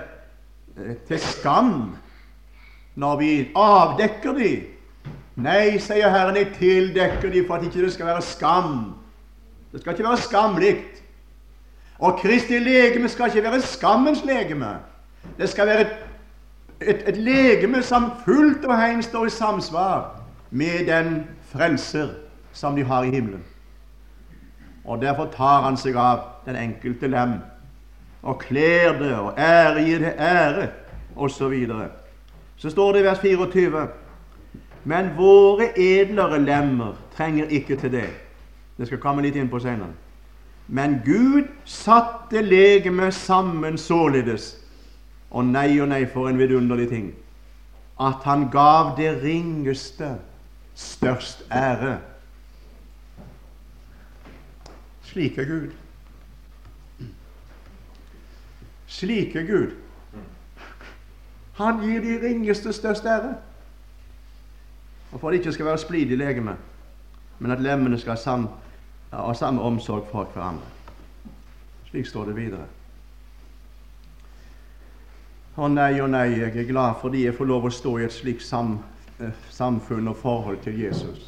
[0.75, 1.73] eh, til skam
[2.99, 4.51] når vi avdekker de.
[5.39, 8.73] Nei, sier Herren, jeg tildekker de for at ikke det skal være skam.
[9.71, 10.73] Det skal ikke være skamlig.
[11.99, 14.73] Og Kristi legeme skal ikke være skammens legeme.
[15.37, 16.08] Det skal være et
[16.81, 22.09] et, et legeme som fullt og helt står i samsvar med den frelser
[22.53, 23.43] som de har i himmelen.
[24.85, 27.39] Og Derfor tar han seg av den enkelte lem
[28.23, 30.69] og kler det og ære gir det ære,
[31.15, 31.53] osv.
[31.67, 31.87] Så,
[32.57, 33.87] så står det i vers 24
[34.83, 38.09] Men våre edlere lemmer trenger ikke til det.
[38.77, 39.91] Det skal komme litt inn på senere.
[40.67, 44.55] Men Gud satte legemet sammen således
[45.31, 47.09] og nei og nei, for en vidunderlig ting!
[47.99, 50.15] At han gav det ringeste
[50.75, 51.99] størst ære.
[55.03, 55.71] Slik er Gud.
[58.87, 59.75] Slik er Gud.
[61.59, 63.35] Han gir de ringeste størst ære.
[65.11, 66.55] Og For at det ikke skal være splid i legemet,
[67.39, 68.11] men at lemmene skal
[69.11, 70.65] ha samme omsorg for hverandre.
[71.89, 72.65] Slik står det videre.
[75.57, 78.13] Å nei å nei, jeg er glad fordi jeg får lov å stå i et
[78.13, 78.77] slikt sam,
[79.19, 81.25] eh, samfunn og forhold til Jesus.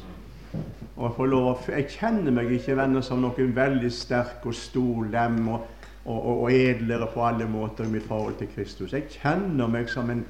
[0.96, 4.54] Og jeg, får lov å, jeg kjenner meg ikke venner som noen veldig sterk og
[4.54, 5.66] stor lem og,
[6.04, 8.94] og, og, og, edlere på alle måter i mitt forhold til Kristus.
[8.94, 10.22] Jeg kjenner meg som en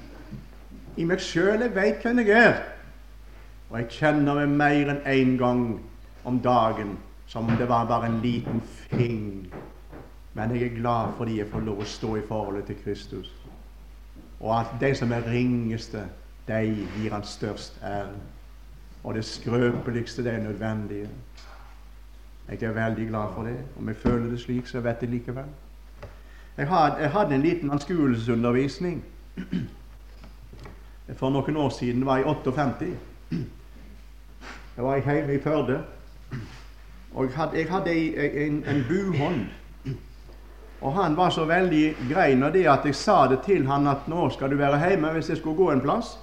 [0.96, 2.58] I meg sjøl jeg veit hvem jeg er.
[3.70, 5.62] Og jeg kjenner meg mer enn én en gang
[6.24, 9.52] om dagen som om det var bare en liten fing.
[10.32, 13.32] Men jeg er glad fordi jeg får lov å stå i forholdet til Kristus
[14.42, 16.04] og at de som er ringeste,
[16.48, 18.08] de gir han størst ære.
[19.04, 21.08] Og det skrøpeligste, det er nødvendige.
[22.48, 23.56] Jeg er veldig glad for det.
[23.78, 25.44] Om jeg føler det slik, så vet jeg likevel.
[26.56, 29.04] Jeg hadde, jeg hadde en liten anskuelsesundervisning
[31.20, 31.98] for noen år siden.
[31.98, 32.86] Det var i 58.
[34.76, 35.84] Jeg var hjemme i Førde.
[37.14, 39.46] Og jeg hadde, jeg hadde en, en buhånd
[40.82, 44.08] og han var så veldig grei når det at jeg sa det til han at
[44.10, 46.16] nå skal du være hjemme hvis jeg skulle gå en plass.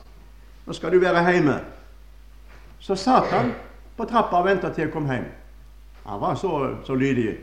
[0.68, 1.56] Nå skal du være hjemme.
[2.80, 3.54] Så satt han
[3.96, 5.30] på trappa og venta til jeg kom hjem.
[6.06, 7.38] Han var så, så lydig.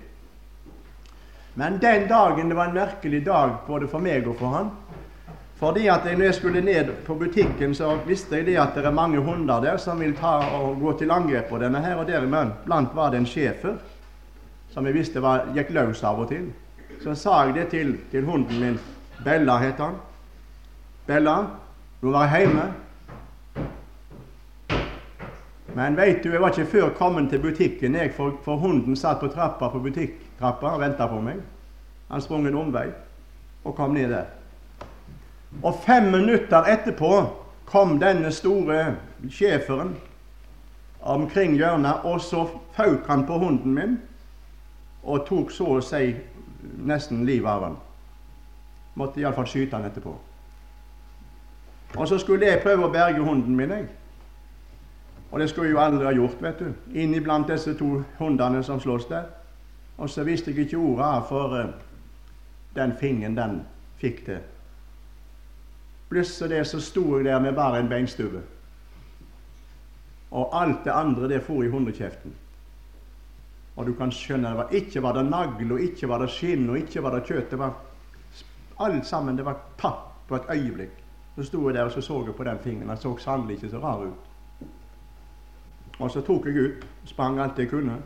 [1.54, 4.70] Men den dagen det var en merkelig dag både for meg og for han.
[5.56, 8.84] Fordi at jeg, når jeg skulle ned på butikken, så visste jeg det at det
[8.84, 11.96] er mange hunder der som vil ta og gå til angrep på denne her.
[11.96, 13.78] Og deriblant var det en schæfer
[14.68, 16.50] som jeg visste var, gikk løs av og til.
[17.02, 18.78] Så sa jeg det til, til hunden min.
[19.24, 19.96] Bella het han.
[21.06, 21.36] Bella,
[22.02, 22.66] nå var jeg hjemme.
[25.76, 29.20] Men veit du, jeg var ikke før kommet til butikken, jeg, for, for hunden satt
[29.20, 31.42] på trappa på butikktrappa og venta på meg.
[32.08, 32.86] Han sprang en omvei
[33.66, 34.30] og kom ned der.
[35.62, 37.10] Og fem minutter etterpå
[37.66, 38.94] kom denne store
[39.28, 39.96] schæferen
[41.02, 43.98] omkring hjørnet, og så fauk han på hunden min
[45.06, 46.14] og tok så å si
[46.86, 47.76] nesten livet av han.
[48.94, 50.14] Måtte iallfall skyte han etterpå.
[51.96, 53.70] Og så skulle jeg prøve å berge hunden min.
[53.70, 53.88] jeg.
[55.30, 56.72] Og det skulle jeg jo aldri ha gjort, vet du.
[56.94, 59.24] Inn iblant disse to hundene som slåss der.
[59.98, 61.66] Og så visste jeg ikke ordet av, for uh,
[62.76, 63.62] den fingen, den
[64.00, 64.40] fikk det.
[66.08, 68.42] Plutselig det så sto jeg der med bare en beinstubbe.
[70.30, 72.34] Og alt det andre, det for i hundekjeften.
[73.76, 76.70] Og du kan skjønne, det var, ikke var det nagl, og ikke var det skinn,
[76.70, 77.50] og ikke var det kjøtt.
[77.50, 77.74] Det var
[78.86, 79.36] alt sammen.
[79.36, 81.02] Det var tatt på et øyeblikk.
[81.36, 82.88] Så sto jeg der og så, så jeg på den fingeren.
[82.88, 84.68] Den så sannelig ikke så rar ut.
[85.98, 87.96] Og så tok jeg ut, sprang alt jeg kunne,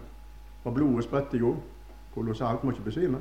[0.64, 1.56] og blodet sprøtte jo
[2.14, 2.64] kolossalt.
[2.64, 3.18] Må ikke besvime.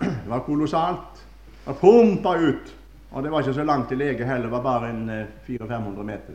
[0.00, 1.24] Det var kolossalt.
[1.66, 2.74] Og pumpa ut.
[3.10, 5.10] Og det var ikke så langt til lege heller, det var bare en
[5.46, 6.34] 400-500 eh, meter.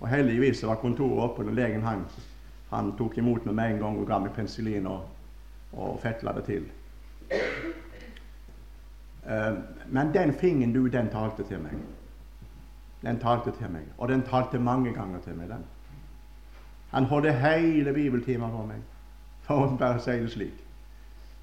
[0.00, 2.04] Og heldigvis var kontoret oppe, og legen han,
[2.70, 5.04] han tok imot meg med en gang og ga meg penicillin og,
[5.72, 6.66] og fetla det til.
[9.26, 9.58] Uh,
[9.90, 11.78] men den fingeren, du, den talte til meg.
[13.02, 15.48] Den talte til meg, og den talte mange ganger til meg.
[15.48, 15.64] den.
[16.90, 18.82] Han holdt hele bibeltimen for meg,
[19.42, 20.62] for å bare si det slik.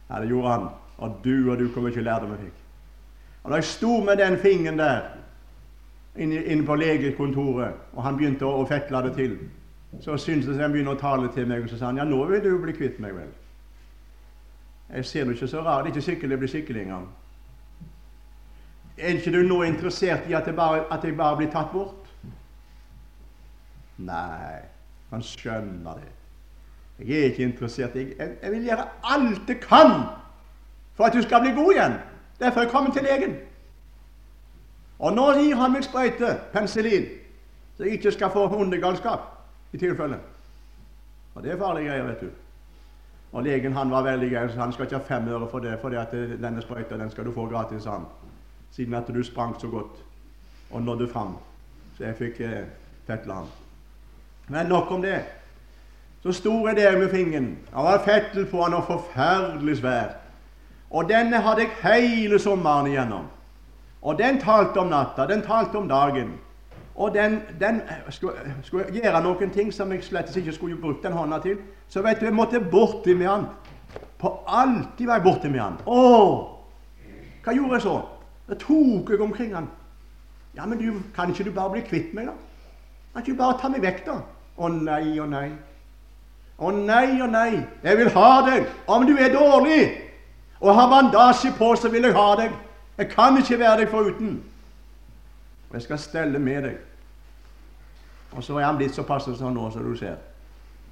[0.09, 0.69] Ja, det gjorde han.
[0.97, 2.59] Og du og du kommer ikke lære det vi fikk.
[3.43, 5.01] Og da jeg sto med den fingeren der
[6.15, 9.37] inne, inne på legekontoret, og han begynte å, å fekle det til,
[10.01, 12.41] så syntes han begynner å tale til meg, og så sa han ja, nå vil
[12.43, 13.33] du bli kvitt meg, vel.
[14.93, 15.85] Jeg ser det ikke så rart.
[15.85, 17.05] Det er ikke sikkert det blir skikkelig engang.
[18.97, 22.09] Er ikke du nå interessert i at, bare, at jeg bare blir tatt bort?
[23.97, 24.59] Nei,
[25.09, 26.11] han skjønner det.
[27.07, 27.95] Jeg er ikke interessert.
[27.95, 29.95] Jeg, jeg, jeg vil gjøre alt jeg kan
[30.93, 31.97] for at du skal bli god igjen.
[32.39, 33.35] Derfor er jeg kommet til legen.
[34.99, 37.07] Og nå gir han meg sprøyte, penicillin,
[37.77, 39.32] så jeg ikke skal få hundegalskap
[39.73, 40.17] i tilfelle.
[41.35, 42.29] Og det er farlige greier, vet du.
[43.33, 45.79] Og legen han var veldig grei, så han skal ikke ha fem øre for det,
[45.81, 48.05] for det at denne sprøyta den skal du få gratis, han
[48.73, 50.03] siden at du sprang så godt
[50.71, 51.37] og nådde fram.
[51.97, 52.65] Så jeg fikk eh,
[53.07, 53.47] fetle ham.
[54.47, 55.21] Men nok om det.
[56.23, 57.57] Så stor er det med fingeren.
[57.73, 60.15] Han var fettel på han og forferdelig svær.
[60.89, 63.27] Og denne hadde jeg hele sommeren igjennom.
[64.01, 66.33] Og den talte om natta, den talte om dagen.
[66.95, 71.13] Og den, den skulle, skulle, gjøre noen ting som jeg slett ikke skulle brukt den
[71.13, 71.57] hånda til.
[71.89, 73.45] Så vet du, jeg måtte borti med han.
[74.19, 75.79] På alltid var jeg borti med han.
[75.85, 76.03] Å!
[77.43, 77.95] Hva gjorde jeg så?
[78.47, 79.67] Da tok jeg omkring han.
[80.55, 82.37] Ja, men du, kan ikke du bare bli kvitt meg, da?
[83.13, 84.19] Kan ikke du bare ta meg vekk, da?
[84.57, 85.47] Å nei, å nei.
[86.61, 87.63] Å nei, å nei.
[87.83, 88.69] Jeg vil ha deg.
[88.85, 89.81] Om du er dårlig
[90.61, 92.53] og har bandasje på, så vil jeg ha deg.
[92.97, 94.35] Jeg kan ikke være deg foruten.
[95.73, 96.75] Og jeg skal stelle med deg.
[98.31, 100.19] Og så er han blitt såpass sånn nå, som du ser.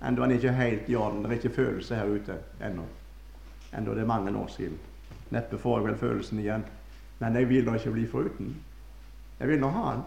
[0.01, 1.19] Enda han er ikke helt i orden.
[1.21, 2.85] Det er ikke følelse her ute ennå.
[3.77, 4.79] Enda det er mange år siden.
[5.29, 6.63] Neppe får jeg vel følelsen igjen.
[7.19, 8.55] Men jeg vil da ikke bli foruten.
[9.39, 10.01] Jeg vil nå ha han.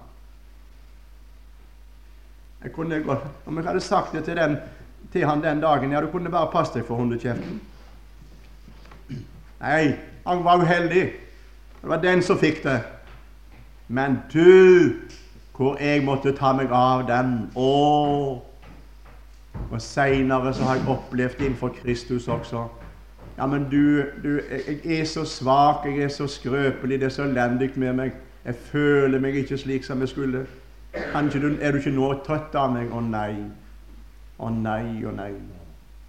[2.64, 4.56] Jeg kunne gå Om jeg hadde sagt det til, den,
[5.12, 7.60] til han den dagen Ja, du kunne bare passe deg for hundekjeften.
[9.60, 9.94] Nei,
[10.26, 11.04] han var uheldig.
[11.80, 12.80] Det var den som fikk det.
[13.88, 14.92] Men du,
[15.56, 17.36] hvor jeg måtte ta meg av den.
[17.56, 18.40] Å!
[19.70, 22.66] Og seinere så har jeg opplevd det innenfor Kristus også
[23.38, 24.40] ja, men du, du,
[24.84, 28.12] jeg er så svak, jeg er så skrøpelig, det er så elendig med meg.
[28.44, 30.44] Jeg føler meg ikke slik som jeg skulle.
[31.12, 32.92] Kanskje du, er du ikke nå trøtt av meg?
[32.94, 33.32] Å nei.
[34.38, 35.32] Å nei, å nei.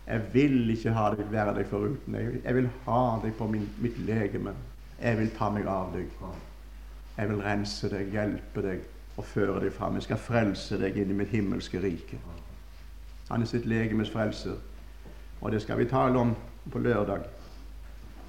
[0.06, 2.20] Jeg vil ikke ha deg, være deg foruten.
[2.20, 4.54] Jeg, jeg vil ha deg på min, mitt legeme.
[5.02, 6.12] Jeg vil ta meg av deg.
[7.18, 8.82] Jeg vil rense deg, hjelpe deg
[9.16, 9.95] og føre deg fram.
[9.95, 12.20] Jeg skal frelse deg inn i mitt himmelske rike.
[13.30, 14.57] Han er sitt legemes frelser.
[15.41, 16.36] Og det skal vi tale om
[16.72, 17.24] på lørdag.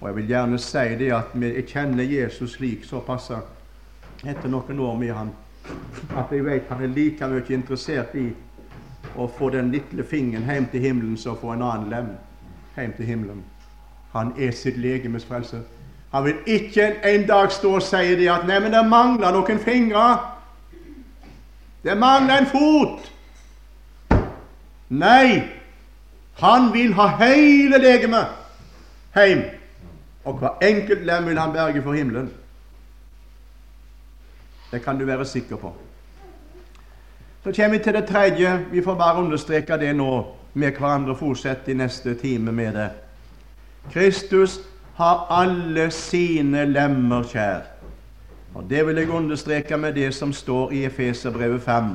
[0.01, 3.31] Og jeg vil gjerne si det at jeg kjenner Jesus slik såpass
[4.25, 5.31] etter noen år med han,
[6.17, 8.29] at jeg vet han er like mye interessert i
[9.17, 12.11] å få den lille fingeren hjem til himmelen som å få en annen lem
[12.77, 13.43] hjem til himmelen.
[14.13, 15.63] Han er sitt legemes frelse.
[16.17, 19.59] Han vil ikke en, dag stå og si det at 'Nei, men det mangler noen
[19.59, 20.19] fingre'.
[21.85, 23.13] Det mangler en fot.
[24.89, 25.43] Nei,
[26.35, 28.27] han vil ha hele legemet.
[29.15, 29.43] hjem.
[30.25, 32.33] Og hver enkelt lem vil han berge for himmelen.
[34.73, 35.75] Det kan du være sikker på.
[37.45, 38.67] Så kommer vi til det tredje.
[38.73, 41.17] Vi får bare understreke det nå med hverandre.
[41.17, 42.91] Fortsette i neste time med det.
[43.93, 44.61] Kristus
[44.97, 47.67] har alle sine lemmer kjær.
[48.55, 51.91] Og Det vil jeg understreke med det som står i Efeserbrevet 5,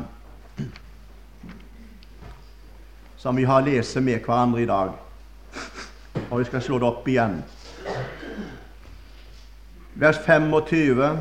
[3.17, 4.91] som vi har lest med hverandre i dag.
[6.29, 7.43] Og vi skal slå det opp igjen.
[9.95, 11.17] Vers 25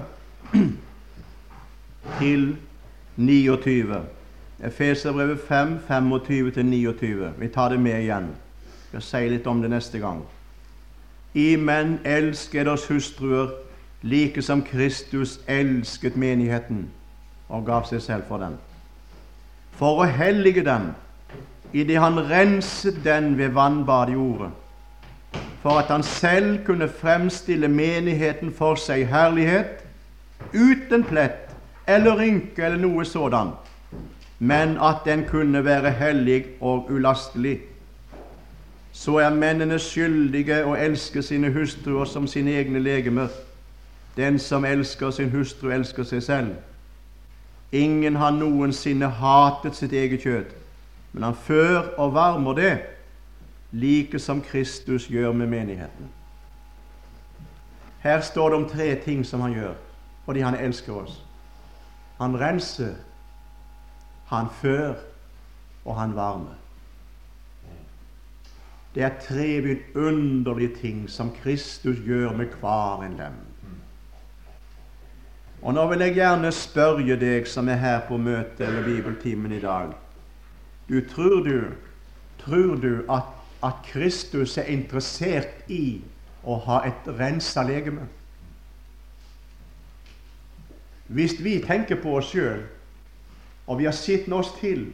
[2.19, 2.57] til
[3.17, 4.03] 29.
[4.65, 7.33] Efeserbrevet 5, 25 til 29.
[7.39, 8.29] Vi tar det med igjen.
[8.93, 10.21] Jeg skal si litt om det neste gang.
[11.35, 13.53] I menn elsk eders hustruer
[14.03, 16.89] like som Kristus elsket menigheten
[17.49, 18.57] og gav seg selv for den.
[19.79, 20.91] For å hellige den
[21.73, 24.51] idet han renset den ved vannbadet i ordet,
[25.63, 29.85] for at han selv kunne fremstille menigheten for seg herlighet,
[30.55, 31.53] uten plett
[31.87, 33.53] eller rynke eller noe sådan,
[34.39, 37.59] men at den kunne være hellig og ulastelig
[38.93, 43.29] så er mennene skyldige å elske sine hustruer som sine egne legemer.
[44.17, 46.55] Den som elsker sin hustru, elsker seg selv.
[47.73, 50.55] Ingen har noensinne hatet sitt eget kjøtt,
[51.13, 52.73] men han før og varmer det,
[53.73, 56.11] like som Kristus gjør med menigheten.
[58.01, 59.79] Her står det om tre ting som han gjør
[60.25, 61.15] fordi han elsker oss.
[62.21, 62.93] Han renser,
[64.31, 64.95] han før,
[65.85, 66.60] og han varmer.
[68.95, 73.37] Det er tre vidunderlige ting som Kristus gjør med hver en dem.
[75.63, 79.61] Og nå vil jeg gjerne spørre deg som er her på møtet eller bibeltimen i
[79.61, 79.93] dag.
[80.89, 81.65] Du tror du,
[82.41, 83.29] tror du at,
[83.63, 86.01] at Kristus er interessert i
[86.43, 88.09] å ha et rensa legeme?
[91.07, 92.65] Hvis vi tenker på oss sjøl,
[93.67, 94.89] og vi har sett oss til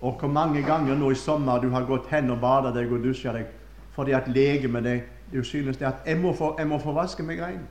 [0.00, 3.02] og hvor mange ganger nå i sommer du har gått hen og badet deg og
[3.02, 3.48] dusja deg
[3.96, 7.22] fordi at legemet deg du synes det at jeg må, få, jeg må få vaske
[7.22, 7.64] meg rein.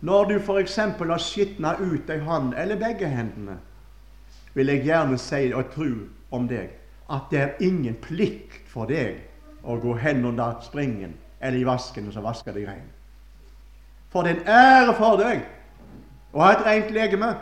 [0.00, 0.76] Når du f.eks.
[0.76, 3.56] har skitna ut ei hånd eller begge hendene,
[4.54, 5.88] vil jeg gjerne si og tro
[6.30, 6.70] om deg
[7.10, 9.24] at det er ingen plikt for deg
[9.64, 12.86] å gå hen under springen eller i vasken og så vaske deg rein.
[14.12, 15.42] For det er en ære for deg
[16.32, 17.32] å ha et rent legeme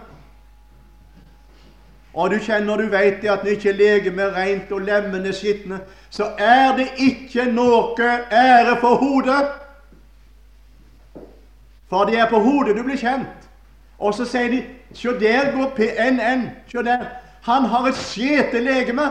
[2.17, 5.83] og du kjenner du veit det at når ikke legemet er rent og lemmene skitne,
[6.11, 9.51] så er det ikke noe ære for hodet.
[11.91, 13.45] For det er på hodet du blir kjent.
[13.99, 14.65] Og så sier de
[14.97, 16.51] Se der går PNN.
[16.67, 17.05] Se der.
[17.43, 19.11] Han har et skjete legeme.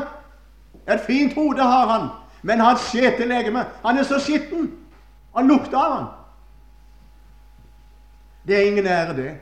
[0.90, 2.10] Et fint hode har han,
[2.42, 3.66] men han har et skjete legeme.
[3.86, 4.72] Han er så skitten.
[5.36, 6.06] Han lukter av han.
[8.48, 9.38] Det er ingen ære, det.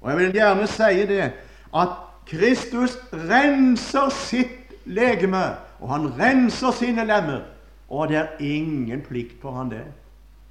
[0.00, 1.32] Og jeg vil gjerne si det
[1.74, 1.88] at
[2.26, 7.44] Kristus renser sitt legeme, og han renser sine lemmer.
[7.88, 9.84] Og det er ingen plikt for han det.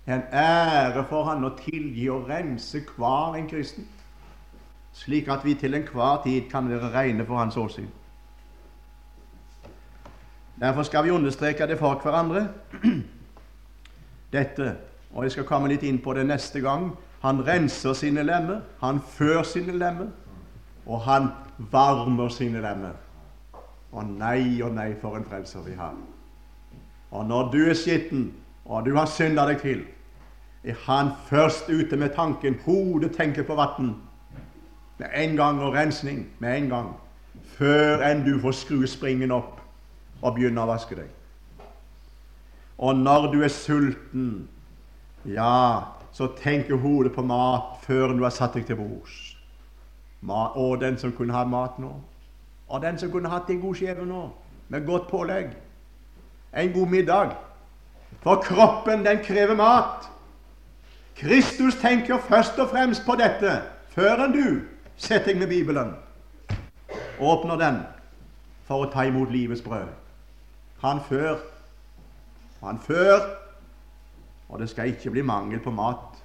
[0.06, 3.88] Det er en ære for han å tilgi og rense hver en kristen,
[4.94, 7.88] slik at vi til enhver tid kan være rene for hans åsyn.
[10.60, 12.48] Derfor skal vi understreke det for hverandre,
[14.34, 14.76] dette.
[15.14, 16.92] Og jeg skal komme litt inn på det neste gang.
[17.24, 20.12] Han renser sine lemmer, han før sine lemmer,
[20.86, 22.96] og han varmer sine lemmer.
[23.94, 25.94] Og nei og nei, for en frelser vi har.
[27.14, 28.32] Og når du er skitten,
[28.66, 29.84] og du har synda deg til,
[30.64, 33.96] er han først ute med tanken hodet tenker på vann.
[34.98, 36.28] Med en gang og rensning.
[36.40, 36.94] Med en gang.
[37.58, 39.60] Før enn du får skru springen opp
[40.22, 41.10] og begynne å vaske deg.
[42.78, 44.48] Og når du er sulten,
[45.26, 49.33] ja, så tenker hodet på mat før du har satt deg til bords.
[50.30, 51.92] Og den som kunne ha mat nå.
[52.68, 54.30] Og den som kunne hatt en god skjeve nå,
[54.70, 55.52] med godt pålegg.
[56.58, 57.36] En god middag.
[58.22, 60.10] For kroppen, den krever mat.
[61.16, 63.62] Kristus tenker først og fremst på dette
[63.94, 64.46] før enn du
[64.98, 65.92] setter deg med Bibelen.
[67.20, 67.82] Åpner den
[68.66, 69.92] for å ta imot livets brød.
[70.82, 71.38] Han før.
[72.64, 73.20] Han før.
[74.50, 76.18] Og det skal ikke bli mangel på mat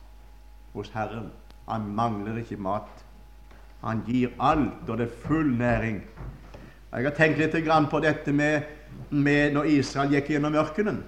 [0.73, 1.31] hos Herren.
[1.69, 3.05] Han mangler ikke mat.
[3.83, 6.03] Han gir alt, og det er full næring.
[6.93, 8.63] Jeg har tenkt litt på dette med,
[9.11, 11.03] med når Israel gikk gjennom ørkenen.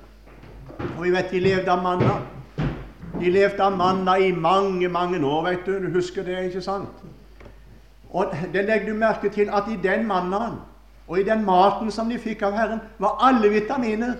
[0.96, 2.20] Og vi vet de levde av manna.
[3.20, 5.78] De levde av manna i mange, mange år, vet du.
[5.86, 7.02] Du husker det, ikke sant?
[8.10, 10.60] Og det legger du merke til at i den mannaen
[11.10, 14.12] og i den maten som de fikk av Herren, var alle vitaminer.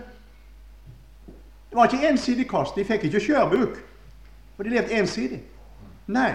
[1.70, 2.74] Det var ikke ensidig kost.
[2.74, 3.76] De fikk ikke skjørbuk,
[4.57, 5.38] for de levde ensidig.
[6.11, 6.32] Nei.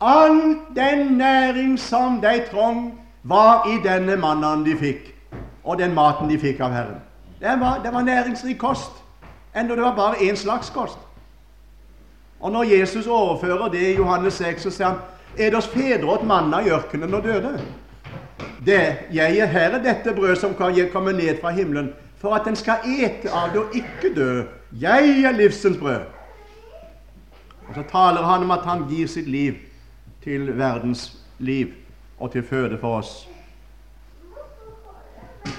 [0.00, 5.14] All den næring som de trong, var i denne mannen de fikk,
[5.64, 7.00] og den maten de fikk av Herren.
[7.40, 8.92] Det var, det var næringsrik kost,
[9.56, 10.98] enda det var bare én slags kost.
[12.40, 14.98] Og når Jesus overfører det i Johannes 6, så sier han
[15.38, 17.60] er deres fedre åt manna i ørkenen og døde.
[18.66, 22.46] Det, jeg er her er dette brød som kan komme ned fra himmelen, for at
[22.48, 24.42] en skal ete av det og ikke dø.
[24.80, 26.00] Jeg er livsens brød.
[27.68, 29.54] Og så taler han om at han gir sitt liv
[30.24, 31.72] til verdens liv
[32.18, 33.28] og til føde for oss.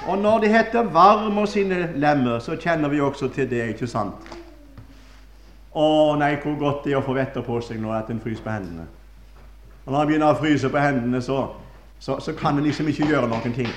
[0.07, 3.87] Og når det heter 'varm og sine lemmer', så kjenner vi også til det, ikke
[3.87, 4.13] sant?
[5.75, 8.49] Å nei, hvor godt det er å få vetter på seg når en fryser på
[8.49, 8.85] hendene.
[9.85, 11.47] Og når han begynner å fryse på hendene, så,
[11.99, 13.67] så, så kan en liksom ikke gjøre noen ting.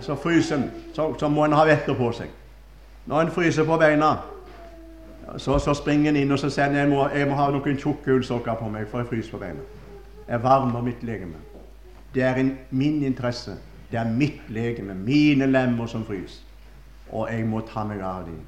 [0.00, 2.30] Så fryser en, så, så må en ha vetter på seg.
[3.06, 4.16] Når en fryser på beina,
[5.38, 7.78] så, så springer en inn og så sier han, jeg må, jeg må ha noen
[7.80, 9.64] tjukke ullsokker på meg, for jeg fryser på beina.
[10.26, 11.40] Jeg varmer mitt legeme.
[12.14, 13.56] Det er en, min interesse.
[13.90, 16.42] Det er mitt legeme, mine lemmer som fryser.
[17.12, 18.40] Og jeg må ta meg av dem.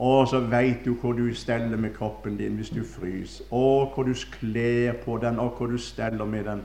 [0.00, 3.44] Og så veit du hvor du steller med kroppen din hvis du fryser.
[3.52, 6.62] Og hvor du kler på den, og hvor du steller med den,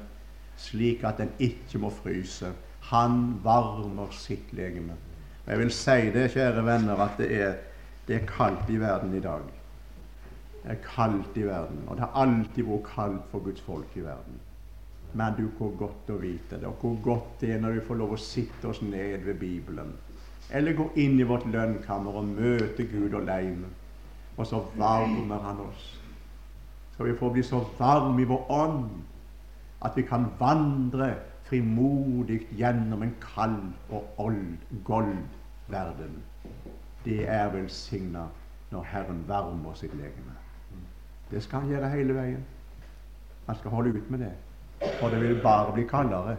[0.57, 2.51] slik at den ikke må fryse.
[2.91, 4.95] Han varmer sitt legeme.
[5.47, 7.53] Jeg vil si det, kjære venner, at det er,
[8.07, 9.45] det er kaldt i verden i dag.
[10.63, 14.05] Det er kaldt i verden, og det har alltid vært kaldt for Guds folk i
[14.05, 14.39] verden.
[15.13, 17.99] Men du, hvor godt å vite det, og hvor godt det er når vi får
[18.01, 19.93] lov å sitte oss ned ved Bibelen.
[20.51, 23.69] Eller gå inn i vårt lønnkammer og møte Gud alene.
[24.35, 25.85] Og så varmer Han oss.
[26.97, 28.89] Så vi får bli så varme i vår ånd
[29.85, 31.13] at vi kan vandre
[31.45, 35.17] frimodig gjennom en kald og old, gold
[35.67, 36.23] verden.
[37.05, 38.25] Det er velsigna
[38.71, 40.33] når Herren varmer sitt legeme.
[41.31, 42.45] Det skal han gjøre hele veien.
[43.45, 44.33] Han skal holde ut med det.
[44.99, 46.37] For det vil bare bli kaldere.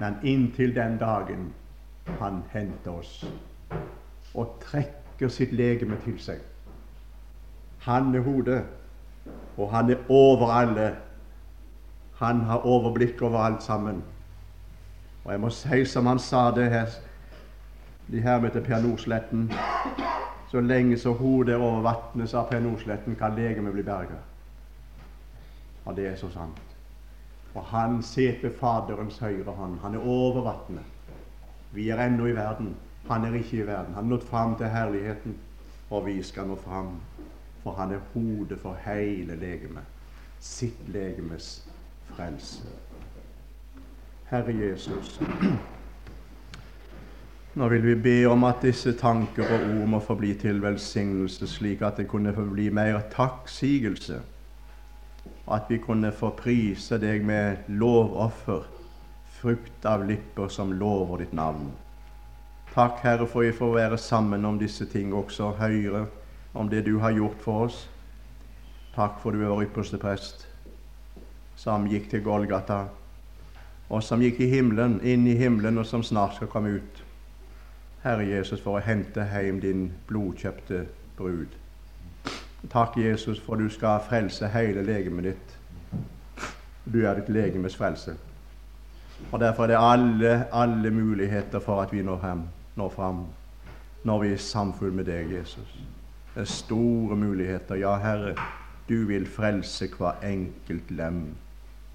[0.00, 1.52] Men inntil den dagen
[2.20, 3.24] han henter oss
[4.34, 6.40] og trekker sitt legeme til seg.
[7.86, 8.62] Han er hodet,
[9.56, 10.90] og han er over alle.
[12.20, 14.02] Han har overblikk over alt sammen.
[15.24, 16.92] Og jeg må si som han sa det her,
[18.10, 19.52] de her med til Per Nordsletten
[20.50, 24.20] så lenge så hodet er over vannet, sa Per Nordsletten, kan legemet bli berga.
[25.84, 26.62] Og det er så sant.
[27.52, 29.78] For han sitter ved Faderens høyre hånd.
[29.82, 30.84] Han er over vannet.
[31.72, 32.76] Vi er ennå i verden.
[33.08, 33.94] Han er ikke i verden.
[33.94, 35.36] Han er nådd fram til herligheten,
[35.90, 37.00] og vi skal nå fram.
[37.62, 39.84] For han er hodet for hele legemet.
[40.40, 41.68] Sitt legemes
[42.14, 42.62] frelse.
[44.30, 45.20] Herre Jesus.
[47.56, 51.46] Nå vil vi be om at disse tanker og ord må få bli til velsignelse,
[51.48, 54.18] slik at det kunne forbli bli mer takksigelse,
[55.46, 58.66] og at vi kunne få prise deg med lovoffer,
[59.38, 61.70] frukt av lipper som lover ditt navn.
[62.74, 66.04] Takk, Herre, for vi får være sammen om disse ting også, høyere
[66.52, 67.80] om det du har gjort for oss.
[68.92, 70.44] Takk for du er vår ypperste prest,
[71.56, 72.82] som gikk til Golgata,
[73.88, 77.05] og som gikk i himmelen, inn i himmelen, og som snart skal komme ut.
[78.06, 80.84] Herre Jesus, for å hente hjem din blodkjøpte
[81.18, 81.56] brud.
[82.70, 85.56] Takk, Jesus, for du skal frelse hele legemet ditt.
[86.86, 88.14] Du er ditt legemes frelse.
[89.32, 92.46] Og Derfor er det alle, alle muligheter for at vi når, frem,
[92.78, 93.24] når fram
[94.06, 95.78] når vi er i samfunn med deg, Jesus.
[96.34, 97.74] Det er store muligheter.
[97.74, 98.36] Ja, Herre,
[98.88, 101.24] du vil frelse hver enkelt lem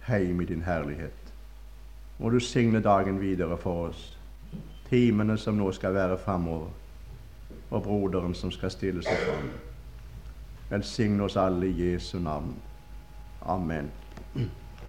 [0.09, 1.31] hjem i din herlighet.
[2.19, 4.09] Må du signe dagen videre for oss
[4.91, 6.69] timene som nå skal være framover,
[7.71, 9.51] og broderen som skal stille seg fram.
[10.71, 12.53] Velsign oss alle i Jesu navn.
[13.41, 13.91] Amen.